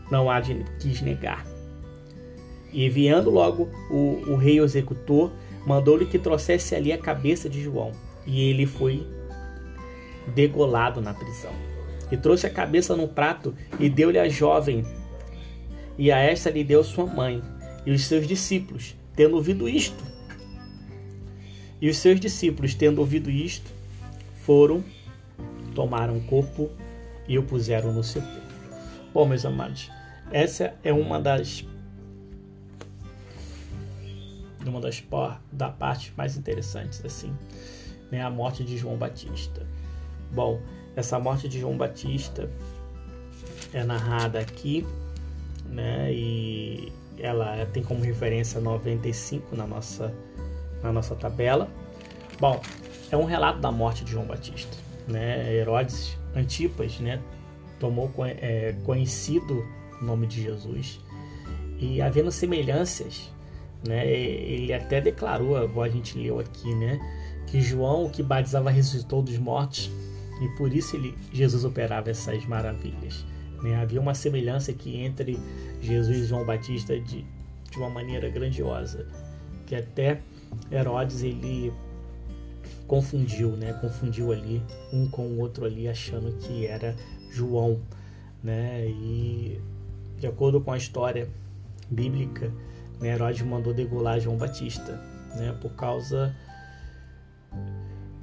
não 0.10 0.30
há 0.30 0.40
de 0.40 0.66
quis 0.80 1.02
negar. 1.02 1.46
E 2.74 2.86
enviando 2.86 3.30
logo 3.30 3.70
o, 3.90 4.32
o 4.32 4.36
rei 4.36 4.60
executor, 4.60 5.32
mandou-lhe 5.66 6.06
que 6.06 6.20
trouxesse 6.20 6.76
ali 6.76 6.92
a 6.92 6.98
cabeça 6.98 7.50
de 7.50 7.62
João. 7.62 7.92
E 8.26 8.50
ele 8.50 8.66
foi 8.66 9.06
degolado 10.36 11.02
na 11.02 11.14
prisão. 11.14 11.54
E 12.12 12.18
trouxe 12.18 12.46
a 12.46 12.50
cabeça 12.50 12.96
num 12.96 13.08
prato 13.08 13.56
e 13.80 13.90
deu-lhe 13.90 14.20
a 14.20 14.28
jovem 14.28 14.86
e 15.98 16.12
a 16.12 16.18
esta 16.18 16.50
lhe 16.50 16.64
deu 16.64 16.84
sua 16.84 17.06
mãe 17.06 17.42
e 17.86 17.92
os 17.92 18.06
seus 18.06 18.28
discípulos, 18.28 18.96
tendo 19.16 19.36
ouvido 19.36 19.70
isto. 19.70 20.11
E 21.82 21.90
os 21.90 21.98
seus 21.98 22.20
discípulos, 22.20 22.76
tendo 22.76 23.00
ouvido 23.00 23.30
isto, 23.30 23.70
foram, 24.46 24.84
tomaram 25.74 26.18
o 26.18 26.24
corpo 26.24 26.70
e 27.28 27.38
o 27.38 27.44
puseram 27.44 27.92
no 27.92 28.04
sepulcro. 28.04 28.42
Bom, 29.14 29.26
meus 29.26 29.46
amados, 29.46 29.90
essa 30.32 30.74
é 30.84 30.94
uma 30.94 31.20
das 31.20 31.66
uma 34.64 34.80
das 34.80 35.04
da 35.52 35.70
parte 35.70 36.14
mais 36.16 36.38
interessantes 36.38 37.04
assim, 37.04 37.36
né, 38.12 38.22
a 38.22 38.30
morte 38.30 38.64
de 38.64 38.78
João 38.78 38.96
Batista. 38.96 39.66
Bom, 40.32 40.62
essa 40.96 41.20
morte 41.20 41.50
de 41.50 41.60
João 41.60 41.76
Batista 41.76 42.48
é 43.74 43.84
narrada 43.84 44.40
aqui 44.40 44.86
né? 45.72 46.12
E 46.14 46.92
ela 47.18 47.66
tem 47.68 47.84
como 47.84 48.02
referência 48.02 48.60
95 48.60 49.56
na 49.56 49.66
nossa, 49.66 50.14
na 50.84 50.92
nossa 50.92 51.16
tabela. 51.16 51.70
Bom, 52.40 52.62
é 53.12 53.18
um 53.18 53.26
relato 53.26 53.60
da 53.60 53.72
morte 53.72 54.04
de 54.04 54.12
João 54.12 54.26
Batista, 54.26 54.76
né? 55.08 55.54
Herodes 55.54 56.18
Antipas, 56.36 57.00
né? 57.00 57.20
Tomou 57.80 58.12
é, 58.20 58.76
conhecido 58.84 59.66
o 60.02 60.06
nome 60.06 60.28
de 60.28 60.42
Jesus 60.42 61.00
e 61.80 62.02
havendo 62.02 62.32
semelhanças, 62.32 63.32
né? 63.86 64.08
Ele 64.08 64.74
até 64.74 65.02
declarou, 65.02 65.62
igual 65.64 65.86
a 65.86 65.90
gente 65.90 66.18
leu 66.18 66.40
aqui, 66.40 66.74
né? 66.76 67.00
Que 67.48 67.60
João, 67.60 68.06
o 68.06 68.10
que 68.10 68.24
batizava, 68.24 68.70
ressuscitou 68.70 69.22
dos 69.22 69.38
mortos 69.38 69.92
e 70.42 70.48
por 70.50 70.74
isso 70.74 70.96
ele, 70.96 71.16
Jesus 71.32 71.66
operava 71.66 72.10
essas 72.10 72.46
maravilhas. 72.46 73.26
Né? 73.62 73.76
Havia 73.76 74.02
uma 74.02 74.16
semelhança 74.16 74.72
aqui 74.72 74.98
entre 74.98 75.40
Jesus 75.82 76.18
e 76.18 76.26
João 76.26 76.46
Batista 76.46 77.00
de, 77.00 77.24
de 77.70 77.78
uma 77.78 77.90
maneira 77.90 78.30
grandiosa, 78.30 79.08
que 79.68 79.76
até 79.76 80.20
Herodes 80.72 81.24
ele 81.24 81.74
confundiu, 82.88 83.56
né? 83.56 83.74
Confundiu 83.74 84.32
ali 84.32 84.62
um 84.92 85.10
com 85.10 85.28
o 85.28 85.40
outro 85.40 85.66
ali, 85.66 85.88
achando 85.88 86.34
que 86.38 86.66
era 86.66 86.96
João, 87.30 87.80
né? 88.44 88.86
E 88.88 89.62
de 90.18 90.28
acordo 90.28 90.62
com 90.62 90.72
a 90.72 90.78
história 90.78 91.30
bíblica, 91.90 92.52
né, 93.00 93.10
Herodes 93.14 93.42
mandou 93.42 93.74
degolar 93.74 94.20
João 94.20 94.38
Batista, 94.38 95.02
né? 95.36 95.58
Por 95.62 95.72
causa 95.72 96.36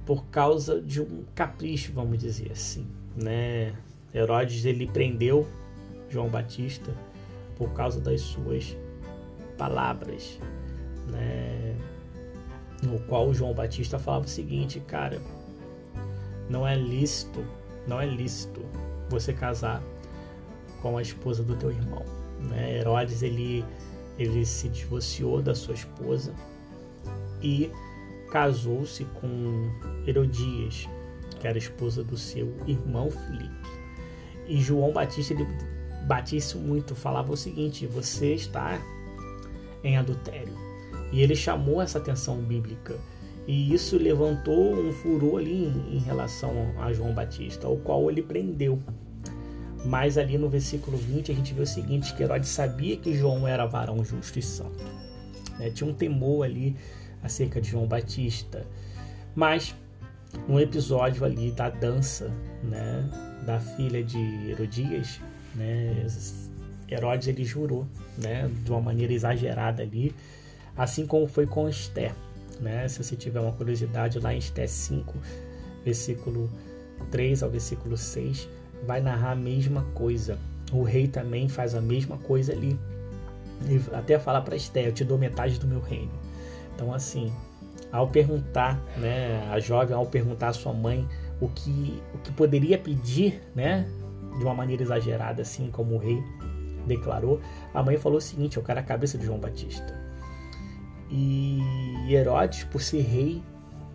por 0.06 0.24
causa 0.26 0.80
de 0.80 1.02
um 1.02 1.24
capricho, 1.34 1.92
vamos 1.92 2.18
dizer 2.18 2.50
assim, 2.52 2.86
né? 3.14 3.74
Herodes 4.14 4.64
ele 4.64 4.86
prendeu 4.86 5.46
João 6.08 6.28
Batista 6.28 6.94
por 7.56 7.70
causa 7.72 8.00
das 8.00 8.22
suas 8.22 8.74
palavras, 9.58 10.38
né? 11.10 11.76
No 12.82 12.98
qual 13.00 13.32
João 13.34 13.52
Batista 13.52 13.98
falava 13.98 14.24
o 14.24 14.28
seguinte, 14.28 14.80
cara, 14.80 15.20
não 16.48 16.66
é 16.66 16.76
lícito, 16.76 17.44
não 17.86 18.00
é 18.00 18.06
lícito 18.06 18.64
você 19.08 19.32
casar 19.32 19.82
com 20.80 20.96
a 20.96 21.02
esposa 21.02 21.42
do 21.42 21.56
teu 21.56 21.70
irmão, 21.70 22.04
né? 22.40 22.78
Herodes 22.78 23.22
ele 23.22 23.64
ele 24.18 24.44
se 24.44 24.68
divorciou 24.68 25.40
da 25.40 25.54
sua 25.54 25.74
esposa 25.74 26.34
e 27.40 27.70
casou-se 28.30 29.04
com 29.04 29.70
Herodias, 30.06 30.88
que 31.38 31.46
era 31.46 31.56
esposa 31.56 32.02
do 32.02 32.16
seu 32.16 32.52
irmão 32.66 33.10
Filipe. 33.10 33.68
E 34.46 34.60
João 34.60 34.92
Batista, 34.92 35.34
ele 35.34 35.46
batia 36.06 36.38
isso 36.38 36.58
muito, 36.58 36.94
falava 36.94 37.32
o 37.32 37.36
seguinte: 37.36 37.86
você 37.86 38.34
está 38.34 38.80
em 39.84 39.96
adultério. 39.96 40.67
E 41.12 41.22
ele 41.22 41.34
chamou 41.34 41.80
essa 41.80 41.98
atenção 41.98 42.36
bíblica. 42.36 42.96
E 43.46 43.72
isso 43.72 43.96
levantou 43.96 44.74
um 44.74 44.92
furor 44.92 45.38
ali 45.38 45.64
em, 45.64 45.96
em 45.96 45.98
relação 45.98 46.52
a 46.78 46.92
João 46.92 47.14
Batista, 47.14 47.66
o 47.68 47.78
qual 47.78 48.10
ele 48.10 48.22
prendeu. 48.22 48.78
Mas 49.84 50.18
ali 50.18 50.36
no 50.36 50.48
versículo 50.48 50.98
20 50.98 51.32
a 51.32 51.34
gente 51.34 51.54
vê 51.54 51.62
o 51.62 51.66
seguinte, 51.66 52.14
que 52.14 52.22
Herodes 52.22 52.50
sabia 52.50 52.96
que 52.96 53.14
João 53.14 53.48
era 53.48 53.64
varão 53.64 54.04
justo 54.04 54.38
e 54.38 54.42
santo. 54.42 54.84
Né? 55.58 55.70
Tinha 55.70 55.88
um 55.88 55.94
temor 55.94 56.44
ali 56.44 56.76
acerca 57.22 57.60
de 57.60 57.70
João 57.70 57.86
Batista. 57.86 58.66
Mas 59.34 59.74
um 60.48 60.58
episódio 60.58 61.24
ali 61.24 61.50
da 61.50 61.70
dança 61.70 62.30
né, 62.62 63.08
da 63.46 63.58
filha 63.58 64.02
de 64.02 64.18
Herodias, 64.50 65.20
né, 65.54 66.06
Herodes 66.90 67.28
ele 67.28 67.44
jurou 67.44 67.86
né, 68.16 68.50
de 68.64 68.70
uma 68.70 68.80
maneira 68.80 69.12
exagerada 69.12 69.82
ali, 69.82 70.14
assim 70.78 71.04
como 71.04 71.26
foi 71.26 71.46
com 71.46 71.68
Esther. 71.68 72.14
Né? 72.60 72.86
Se 72.88 73.02
você 73.02 73.16
tiver 73.16 73.40
uma 73.40 73.52
curiosidade, 73.52 74.20
lá 74.20 74.32
em 74.32 74.38
Esté 74.38 74.66
5, 74.66 75.14
versículo 75.84 76.48
3 77.10 77.42
ao 77.42 77.50
versículo 77.50 77.96
6, 77.96 78.48
vai 78.86 79.00
narrar 79.00 79.32
a 79.32 79.36
mesma 79.36 79.82
coisa. 79.94 80.38
O 80.72 80.82
rei 80.82 81.08
também 81.08 81.48
faz 81.48 81.74
a 81.74 81.80
mesma 81.80 82.16
coisa 82.16 82.52
ali. 82.52 82.78
E 83.68 83.94
até 83.94 84.18
fala 84.18 84.40
para 84.40 84.54
Esté, 84.54 84.86
eu 84.86 84.92
te 84.92 85.04
dou 85.04 85.18
metade 85.18 85.58
do 85.58 85.66
meu 85.66 85.80
reino. 85.80 86.12
Então, 86.74 86.94
assim, 86.94 87.32
ao 87.90 88.06
perguntar, 88.06 88.80
né, 88.96 89.48
a 89.50 89.58
jovem, 89.58 89.96
ao 89.96 90.06
perguntar 90.06 90.48
à 90.48 90.52
sua 90.52 90.72
mãe 90.72 91.08
o 91.40 91.48
que, 91.48 92.00
o 92.14 92.18
que 92.18 92.30
poderia 92.32 92.78
pedir, 92.78 93.42
né, 93.54 93.88
de 94.38 94.44
uma 94.44 94.54
maneira 94.54 94.82
exagerada, 94.82 95.42
assim 95.42 95.70
como 95.72 95.96
o 95.96 95.98
rei 95.98 96.22
declarou, 96.86 97.40
a 97.74 97.82
mãe 97.82 97.96
falou 97.96 98.18
o 98.18 98.20
seguinte: 98.20 98.56
Eu 98.56 98.62
quero 98.62 98.78
a 98.78 98.82
cabeça 98.82 99.18
de 99.18 99.26
João 99.26 99.38
Batista. 99.38 100.07
E 101.10 101.60
Herodes, 102.10 102.64
por 102.64 102.82
ser 102.82 103.02
rei, 103.02 103.42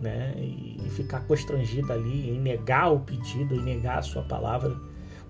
né, 0.00 0.34
e 0.36 0.88
ficar 0.90 1.20
constrangido 1.20 1.92
ali 1.92 2.30
em 2.30 2.40
negar 2.40 2.92
o 2.92 3.00
pedido, 3.00 3.54
em 3.54 3.62
negar 3.62 3.98
a 3.98 4.02
sua 4.02 4.22
palavra, 4.22 4.76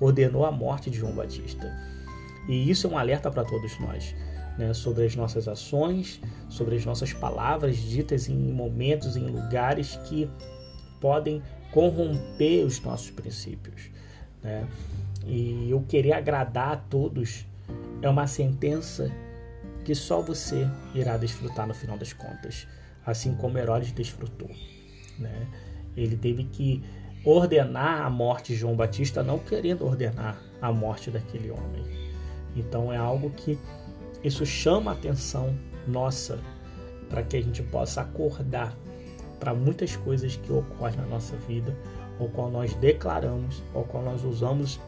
ordenou 0.01 0.45
a 0.45 0.51
morte 0.51 0.91
de 0.91 0.99
João 0.99 1.13
Batista. 1.13 1.71
E 2.49 2.71
isso 2.71 2.87
é 2.87 2.91
um 2.91 2.99
alerta 2.99 3.31
para 3.31 3.45
todos 3.45 3.79
nós, 3.79 4.15
né, 4.59 4.73
sobre 4.75 5.05
as 5.05 5.15
nossas 5.15 5.47
ações, 5.47 6.21
sobre 6.49 6.77
as 6.77 6.85
nossas 6.85 7.13
palavras 7.13 7.77
ditas 7.77 8.29
em 8.29 8.53
momentos, 8.53 9.17
em 9.17 9.27
lugares 9.27 9.97
que 10.05 10.29
podem 11.01 11.43
corromper 11.71 12.65
os 12.65 12.81
nossos 12.81 13.11
princípios. 13.11 13.91
Né? 14.43 14.67
E 15.27 15.69
eu 15.71 15.83
querer 15.83 16.13
agradar 16.13 16.73
a 16.73 16.77
todos 16.77 17.47
é 18.03 18.09
uma 18.09 18.27
sentença 18.27 19.11
que 19.85 19.95
só 19.95 20.21
você 20.21 20.69
irá 20.95 21.17
desfrutar 21.17 21.67
no 21.67 21.75
final 21.75 21.97
das 21.97 22.13
contas, 22.13 22.67
assim 23.05 23.35
como 23.35 23.59
Herodes 23.59 23.93
desfrutou. 23.93 24.51
Né? 25.19 25.47
Ele 25.97 26.17
teve 26.17 26.45
que 26.45 26.83
ordenar 27.25 28.03
a 28.03 28.11
morte 28.11 28.53
de 28.53 28.59
João 28.59 28.75
Batista, 28.75 29.23
não 29.23 29.39
querendo 29.39 29.85
ordenar 29.85 30.39
a 30.61 30.73
morte 30.73 31.11
daquele 31.11 31.51
homem. 31.51 31.85
Então 32.57 32.93
é 32.93 32.97
algo 32.97 33.31
que 33.31 33.59
isso 34.23 34.45
chama 34.45 34.91
a 34.91 34.95
atenção 34.95 35.55
nossa 35.87 36.39
para 37.09 37.23
que 37.23 37.37
a 37.37 37.43
gente 37.43 37.63
possa 37.63 38.01
acordar 38.01 38.75
para 39.39 39.55
muitas 39.55 39.97
coisas 39.97 40.37
que 40.37 40.53
ocorrem 40.53 40.97
na 40.97 41.07
nossa 41.07 41.37
vida, 41.37 41.77
ou 42.19 42.29
qual 42.29 42.51
nós 42.51 42.75
declaramos, 42.75 43.63
ou 43.75 43.85
qual 43.85 44.03
nós 44.03 44.25
usamos 44.25 44.81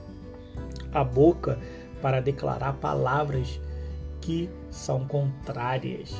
a 0.93 1.05
boca 1.05 1.59
para 2.01 2.21
declarar 2.21 2.75
palavras 2.75 3.61
que 4.27 4.51
são 4.73 5.07
contrárias 5.07 6.13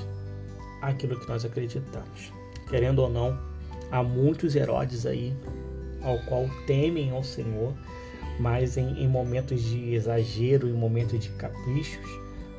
àquilo 0.81 1.19
que 1.19 1.29
nós 1.29 1.45
acreditamos. 1.45 2.33
Querendo 2.71 3.01
ou 3.01 3.11
não, 3.11 3.37
há 3.91 4.01
muitos 4.01 4.55
Herodes 4.55 5.05
aí 5.05 5.37
ao 6.05 6.17
qual 6.21 6.49
temem 6.69 7.11
ao 7.11 7.25
Senhor, 7.25 7.75
mas 8.39 8.77
em, 8.77 9.03
em 9.03 9.09
momentos 9.09 9.61
de 9.61 9.93
exagero, 9.93 10.69
em 10.69 10.73
momentos 10.73 11.19
de 11.19 11.31
caprichos, 11.31 12.09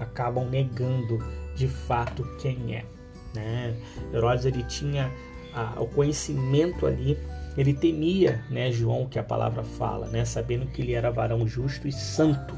acabam 0.02 0.50
negando 0.50 1.18
de 1.56 1.70
fato 1.70 2.24
quem 2.42 2.76
é. 2.76 2.86
Né? 3.34 3.74
Herodes 4.14 4.44
ele 4.44 4.64
tinha 4.64 5.10
a, 5.54 5.82
o 5.82 5.88
conhecimento 5.88 6.86
ali, 6.86 7.18
ele 7.56 7.74
temia, 7.74 8.44
né, 8.50 8.70
João, 8.70 9.08
que 9.08 9.18
a 9.18 9.24
palavra 9.24 9.64
fala, 9.64 10.08
né, 10.08 10.26
sabendo 10.26 10.68
que 10.68 10.82
ele 10.82 10.94
era 10.94 11.10
varão 11.10 11.48
justo 11.48 11.88
e 11.88 11.92
santo. 11.92 12.54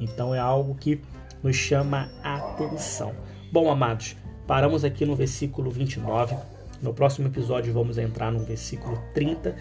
Então 0.00 0.34
é 0.34 0.38
algo 0.38 0.74
que 0.76 1.02
nos 1.42 1.56
chama 1.56 2.10
a 2.22 2.36
atenção. 2.36 3.14
Bom, 3.50 3.70
amados, 3.70 4.16
paramos 4.46 4.84
aqui 4.84 5.04
no 5.04 5.16
versículo 5.16 5.70
29. 5.70 6.36
No 6.80 6.92
próximo 6.94 7.28
episódio 7.28 7.72
vamos 7.72 7.98
entrar 7.98 8.30
no 8.30 8.44
versículo 8.44 8.98
30 9.14 9.54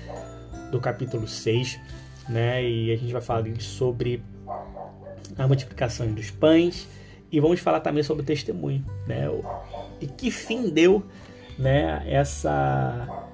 do 0.72 0.80
capítulo 0.80 1.28
6, 1.28 1.80
né? 2.30 2.64
E 2.64 2.92
a 2.92 2.96
gente 2.96 3.12
vai 3.12 3.22
falar 3.22 3.44
sobre 3.60 4.24
a 5.38 5.48
multiplicação 5.48 6.12
dos 6.12 6.32
pães 6.32 6.88
e 7.32 7.40
vamos 7.40 7.60
falar 7.60 7.80
também 7.80 8.04
sobre 8.04 8.24
o 8.24 8.26
testemunho, 8.26 8.84
né? 9.08 9.28
E 10.00 10.08
que 10.08 10.30
fim 10.30 10.70
deu, 10.70 11.04
né, 11.58 12.04
essa 12.06 13.28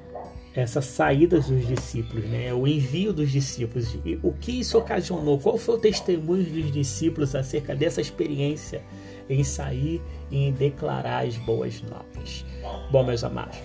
essa 0.57 0.81
saída 0.81 1.39
dos 1.39 1.67
discípulos, 1.67 2.25
né? 2.25 2.51
o 2.51 2.67
envio 2.67 3.13
dos 3.13 3.31
discípulos. 3.31 3.95
E 4.03 4.19
o 4.23 4.33
que 4.33 4.59
isso 4.59 4.75
ocasionou? 4.77 5.39
Qual 5.39 5.55
foi 5.55 5.75
o 5.75 5.79
testemunho 5.79 6.43
dos 6.43 6.71
discípulos 6.71 7.35
acerca 7.35 7.75
dessa 7.75 8.01
experiência 8.01 8.81
em 9.29 9.43
sair 9.43 10.01
e 10.31 10.47
em 10.47 10.51
declarar 10.51 11.27
as 11.27 11.37
boas 11.37 11.83
novas? 11.83 12.43
Bom, 12.91 13.03
meus 13.03 13.23
amados, 13.23 13.59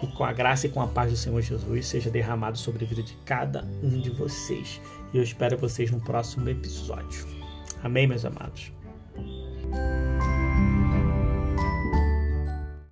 que 0.00 0.06
com 0.16 0.24
a 0.24 0.32
graça 0.32 0.66
e 0.66 0.70
com 0.70 0.80
a 0.80 0.86
paz 0.86 1.10
do 1.10 1.18
Senhor 1.18 1.42
Jesus 1.42 1.86
seja 1.86 2.08
derramado 2.08 2.56
sobre 2.56 2.86
a 2.86 2.88
vida 2.88 3.02
de 3.02 3.12
cada 3.26 3.62
um 3.82 4.00
de 4.00 4.08
vocês. 4.08 4.80
E 5.12 5.18
eu 5.18 5.22
espero 5.22 5.58
vocês 5.58 5.90
no 5.90 6.00
próximo 6.00 6.48
episódio. 6.48 7.26
Amém, 7.82 8.06
meus 8.06 8.24
amados? 8.24 8.72